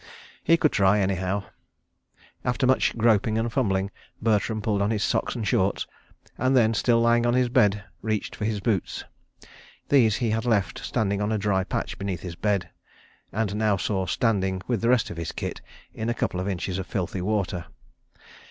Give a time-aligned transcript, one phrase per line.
[0.43, 1.43] He could try anyhow....
[2.43, 5.85] After much groping and fumbling, Bertram pulled on his socks and shorts,
[6.39, 9.03] and then, still lying on his bed, reached for his boots.
[9.89, 12.71] These he had left standing on a dry patch beneath his bed,
[13.31, 15.61] and now saw standing, with the rest of his kit,
[15.93, 17.65] in a couple of inches of filthy water.